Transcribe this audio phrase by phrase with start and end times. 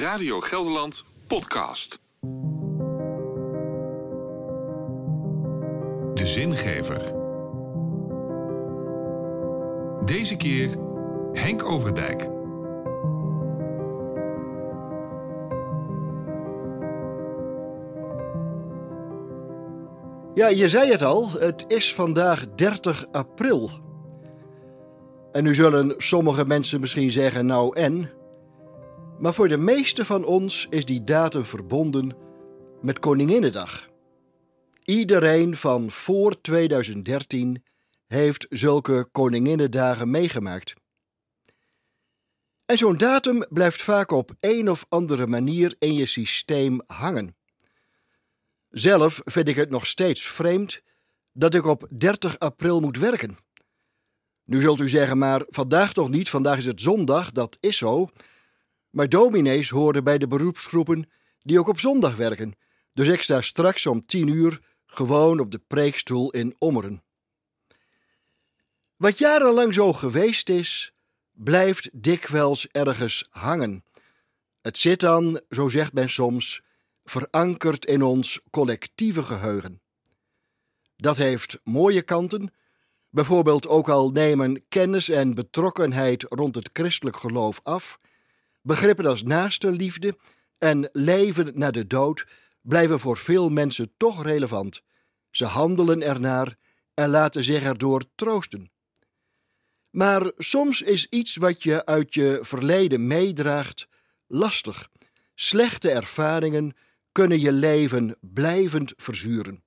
[0.00, 2.00] Radio Gelderland podcast.
[6.14, 7.12] De zingever.
[10.04, 10.76] Deze keer
[11.32, 12.22] Henk Overdijk.
[20.34, 23.70] Ja, je zei het al, het is vandaag 30 april.
[25.32, 28.19] En nu zullen sommige mensen misschien zeggen, nou en?
[29.20, 32.16] Maar voor de meeste van ons is die datum verbonden
[32.82, 33.88] met Koninginnedag.
[34.84, 37.64] Iedereen van voor 2013
[38.06, 40.74] heeft zulke Koninginnedagen meegemaakt.
[42.66, 47.36] En zo'n datum blijft vaak op een of andere manier in je systeem hangen.
[48.68, 50.82] Zelf vind ik het nog steeds vreemd
[51.32, 53.38] dat ik op 30 april moet werken.
[54.44, 58.08] Nu zult u zeggen, maar vandaag toch niet, vandaag is het zondag, dat is zo.
[58.90, 61.10] Maar dominees horen bij de beroepsgroepen
[61.42, 62.56] die ook op zondag werken.
[62.92, 67.02] Dus ik sta straks om tien uur gewoon op de preekstoel in Ommeren.
[68.96, 70.92] Wat jarenlang zo geweest is,
[71.32, 73.84] blijft dikwijls ergens hangen.
[74.60, 76.62] Het zit dan, zo zegt men soms,
[77.04, 79.80] verankerd in ons collectieve geheugen.
[80.96, 82.54] Dat heeft mooie kanten,
[83.08, 87.98] bijvoorbeeld ook al nemen kennis en betrokkenheid rond het christelijk geloof af,
[88.62, 90.18] begrippen als naastenliefde
[90.58, 92.26] en leven na de dood
[92.62, 94.82] blijven voor veel mensen toch relevant.
[95.30, 96.56] Ze handelen ernaar
[96.94, 98.70] en laten zich erdoor troosten.
[99.90, 103.88] Maar soms is iets wat je uit je verleden meedraagt
[104.26, 104.88] lastig.
[105.34, 106.76] Slechte ervaringen
[107.12, 109.64] kunnen je leven blijvend verzuren.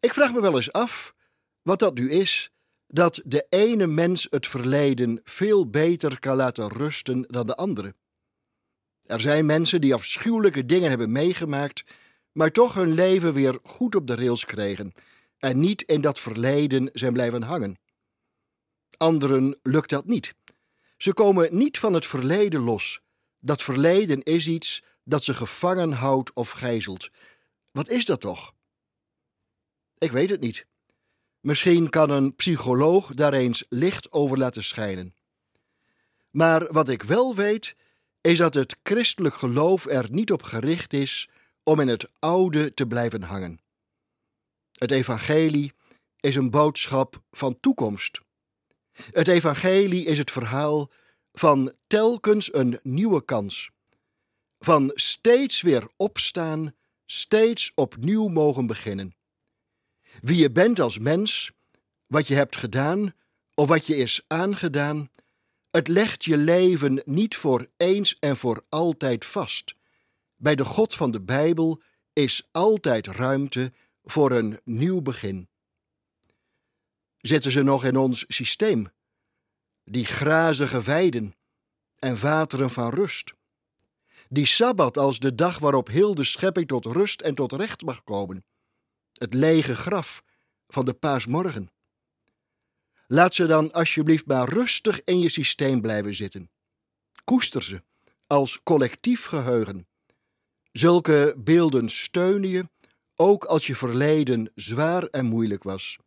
[0.00, 1.14] Ik vraag me wel eens af
[1.62, 2.52] wat dat nu is
[2.92, 7.94] dat de ene mens het verleden veel beter kan laten rusten dan de andere.
[9.06, 11.84] Er zijn mensen die afschuwelijke dingen hebben meegemaakt,
[12.32, 14.92] maar toch hun leven weer goed op de rails kregen
[15.38, 17.78] en niet in dat verleden zijn blijven hangen.
[18.96, 20.34] Anderen lukt dat niet.
[20.96, 23.00] Ze komen niet van het verleden los.
[23.38, 27.10] Dat verleden is iets dat ze gevangen houdt of gijzelt.
[27.70, 28.54] Wat is dat toch?
[29.98, 30.66] Ik weet het niet.
[31.40, 35.14] Misschien kan een psycholoog daar eens licht over laten schijnen.
[36.30, 37.76] Maar wat ik wel weet,
[38.20, 41.28] is dat het christelijk geloof er niet op gericht is
[41.62, 43.60] om in het oude te blijven hangen.
[44.78, 45.72] Het evangelie
[46.20, 48.20] is een boodschap van toekomst.
[48.92, 50.90] Het evangelie is het verhaal
[51.32, 53.70] van telkens een nieuwe kans.
[54.58, 56.74] Van steeds weer opstaan,
[57.06, 59.14] steeds opnieuw mogen beginnen.
[60.20, 61.50] Wie je bent als mens,
[62.06, 63.14] wat je hebt gedaan
[63.54, 65.10] of wat je is aangedaan,
[65.70, 69.74] het legt je leven niet voor eens en voor altijd vast.
[70.36, 71.82] Bij de God van de Bijbel
[72.12, 73.72] is altijd ruimte
[74.04, 75.48] voor een nieuw begin.
[77.18, 78.88] Zitten ze nog in ons systeem?
[79.84, 81.34] Die grazige weiden
[81.98, 83.32] en wateren van rust.
[84.28, 88.04] Die sabbat als de dag waarop heel de schepping tot rust en tot recht mag
[88.04, 88.44] komen
[89.20, 90.22] het lege graf
[90.68, 91.70] van de paasmorgen.
[93.06, 96.50] Laat ze dan alsjeblieft maar rustig in je systeem blijven zitten.
[97.24, 97.82] Koester ze
[98.26, 99.88] als collectief geheugen.
[100.72, 102.68] Zulke beelden steunen je,
[103.16, 105.98] ook als je verleden zwaar en moeilijk was.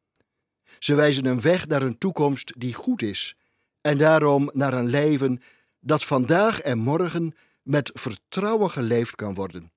[0.79, 3.35] Ze wijzen een weg naar een toekomst die goed is
[3.81, 5.41] en daarom naar een leven
[5.79, 9.71] dat vandaag en morgen met vertrouwen geleefd kan worden.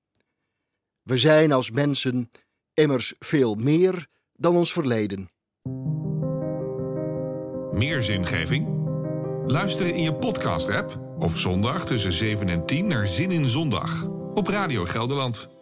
[1.01, 2.29] We zijn als mensen
[2.77, 5.29] immers veel meer dan ons verleden.
[7.71, 8.67] Meer zingeving?
[9.45, 14.47] Luister in je podcast-app of zondag tussen 7 en 10 naar Zin in Zondag op
[14.47, 15.56] Radio Gelderland.